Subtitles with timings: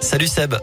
[0.00, 0.54] Salut Seb.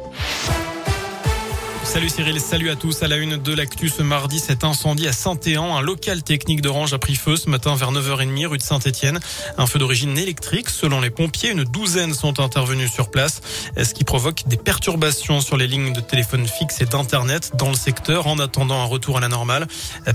[1.83, 3.03] Salut Cyril, salut à tous.
[3.03, 5.77] À la une de l'actu ce mardi, cet incendie à Saint-Éan.
[5.77, 9.19] Un local technique d'Orange a pris feu ce matin vers 9h30 rue de Saint-Étienne.
[9.59, 10.71] Un feu d'origine électrique.
[10.71, 13.41] Selon les pompiers, une douzaine sont intervenus sur place,
[13.77, 17.75] ce qui provoque des perturbations sur les lignes de téléphone fixe et d'internet dans le
[17.75, 19.67] secteur en attendant un retour à la normale.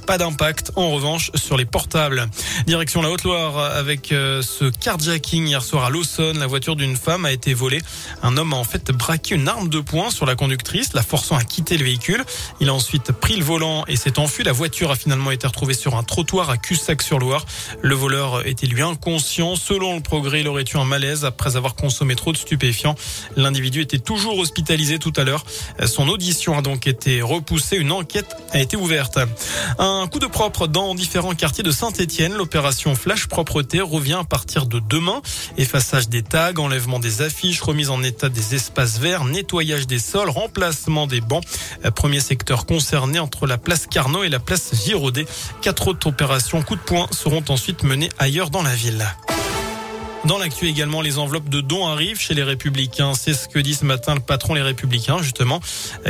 [0.06, 2.26] Pas d'impact en revanche sur les portables.
[2.66, 6.34] Direction la Haute-Loire avec euh, ce carjacking hier soir à Lawson.
[6.38, 7.80] La voiture d'une femme a été volée.
[8.22, 11.36] Un homme a en fait braqué une arme de poing sur la conductrice, la forçant
[11.36, 12.24] à quitter le véhicule.
[12.60, 14.44] Il a ensuite pris le volant et s'est enfui.
[14.44, 17.44] La voiture a finalement été retrouvée sur un trottoir à Cussac-sur-Loire.
[17.82, 19.56] Le voleur était lui inconscient.
[19.56, 22.94] Selon le progrès, il aurait eu un malaise après avoir consommé trop de stupéfiants.
[23.40, 25.44] L'individu était toujours hospitalisé tout à l'heure.
[25.86, 27.76] Son audition a donc été repoussée.
[27.76, 29.18] Une enquête a été ouverte.
[29.78, 32.34] Un coup de propre dans différents quartiers de Saint-Etienne.
[32.34, 35.22] L'opération Flash Propreté revient à partir de demain.
[35.56, 40.28] Effaçage des tags, enlèvement des affiches, remise en état des espaces verts, nettoyage des sols,
[40.28, 41.44] remplacement des bancs.
[41.94, 45.26] Premier secteur concerné entre la place Carnot et la place Giraudet.
[45.62, 49.06] Quatre autres opérations coup de poing seront ensuite menées ailleurs dans la ville.
[50.26, 53.14] Dans l'actu également, les enveloppes de dons arrivent chez les Républicains.
[53.14, 55.60] C'est ce que dit ce matin le patron Les Républicains, justement,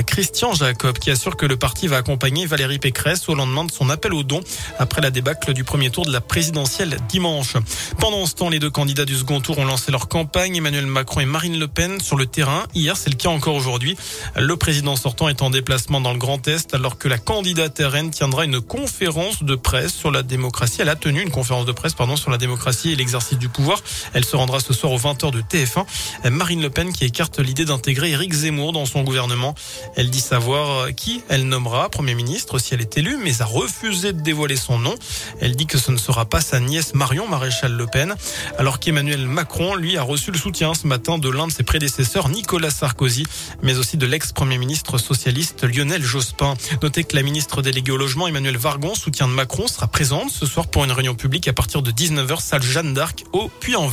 [0.05, 3.89] Christian Jacob, qui assure que le parti va accompagner Valérie Pécresse au lendemain de son
[3.89, 4.41] appel aux dons
[4.81, 7.55] après la débâcle du premier tour de la présidentielle dimanche.
[8.01, 10.57] Pendant ce temps, les deux candidats du second tour ont lancé leur campagne.
[10.57, 12.65] Emmanuel Macron et Marine Le Pen sur le terrain.
[12.75, 13.97] Hier, c'est le cas encore aujourd'hui.
[14.37, 18.11] Le président sortant est en déplacement dans le Grand Est alors que la candidate RN
[18.11, 20.79] tiendra une conférence de presse sur la démocratie.
[20.81, 23.81] Elle a tenu une conférence de presse, pardon, sur la démocratie et l'exercice du pouvoir.
[24.15, 25.85] Elle se rendra ce soir aux 20h de TF1.
[26.31, 29.55] Marine Le Pen qui écarte l'idée d'intégrer Éric Zemmour dans son gouvernement.
[29.97, 34.13] Elle dit savoir qui elle nommera Premier ministre si elle est élue, mais a refusé
[34.13, 34.95] de dévoiler son nom.
[35.41, 38.15] Elle dit que ce ne sera pas sa nièce Marion Maréchal Le Pen,
[38.59, 42.29] alors qu'Emmanuel Macron, lui, a reçu le soutien ce matin de l'un de ses prédécesseurs,
[42.29, 43.27] Nicolas Sarkozy,
[43.63, 46.55] mais aussi de l'ex-premier ministre socialiste Lionel Jospin.
[46.83, 50.47] Notez que la ministre déléguée au logement, Emmanuel Vargon, soutien de Macron, sera présente ce
[50.47, 53.90] soir pour une réunion publique à partir de 19h, salle Jeanne d'Arc au Puy-en-Velay.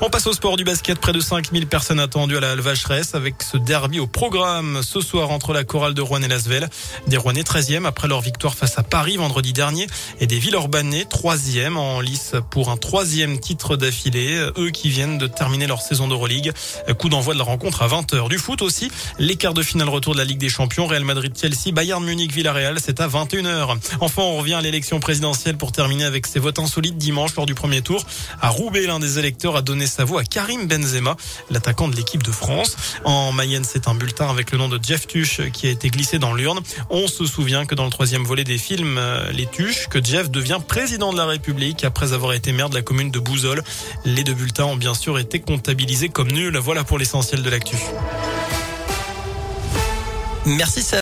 [0.00, 0.98] On passe au sport du basket.
[0.98, 5.30] Près de 5000 personnes attendues à la Vacheresse avec ce derby au programme ce soir
[5.30, 6.68] entre la chorale de Rouen et Lasvel.
[7.06, 9.86] Des Rouennais 13e après leur victoire face à Paris vendredi dernier
[10.20, 14.48] et des Villeurbanais 3e en lice pour un troisième titre d'affilée.
[14.56, 16.52] Eux qui viennent de terminer leur saison d'Euroleague.
[16.98, 18.28] Coup d'envoi de la rencontre à 20h.
[18.28, 18.90] Du foot aussi.
[19.18, 20.86] Les quarts de finale retour de la Ligue des Champions.
[20.86, 22.78] Real Madrid-Chelsea, Bayern Munich, Villarreal.
[22.80, 23.76] C'est à 21h.
[24.00, 27.54] Enfin, on revient à l'élection présidentielle pour terminer avec ces votes insolites dimanche lors du
[27.54, 28.04] premier tour.
[28.40, 31.16] À Roubaix, l'un des électeur a donné sa voix à Karim Benzema,
[31.50, 32.76] l'attaquant de l'équipe de France.
[33.04, 36.18] En Mayenne, c'est un bulletin avec le nom de Jeff Tuche qui a été glissé
[36.18, 36.60] dans l'urne.
[36.90, 40.30] On se souvient que dans le troisième volet des films euh, Les Tuches, que Jeff
[40.30, 43.62] devient président de la République après avoir été maire de la commune de Bouzol.
[44.04, 46.56] Les deux bulletins ont bien sûr été comptabilisés comme nuls.
[46.58, 47.76] Voilà pour l'essentiel de l'actu.
[50.46, 50.82] Merci